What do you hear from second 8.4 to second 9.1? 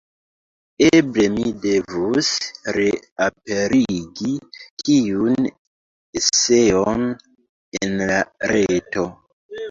reto.